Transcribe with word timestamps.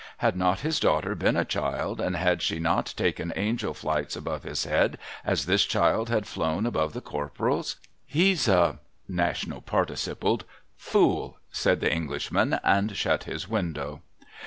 Had 0.17 0.35
not 0.35 0.61
his 0.61 0.79
daughter 0.79 1.13
been 1.13 1.37
a 1.37 1.45
child, 1.45 2.01
and 2.01 2.15
had 2.15 2.41
she 2.41 2.57
not 2.57 2.91
taken 2.97 3.31
angel 3.35 3.71
flights 3.75 4.15
above 4.15 4.41
his 4.41 4.63
head 4.63 4.97
as 5.23 5.45
this 5.45 5.63
child 5.63 6.09
had 6.09 6.25
flown 6.25 6.65
above 6.65 6.93
the 6.93 7.01
Corporal's? 7.01 7.75
'He's 8.07 8.47
a'— 8.47 8.79
National 9.27 9.61
Participled— 9.61 10.43
'fool!' 10.75 11.37
said 11.51 11.81
the 11.81 11.93
Englishman, 11.93 12.59
and 12.63 12.97
shut 12.97 13.25
his 13.25 13.47
window. 13.47 14.01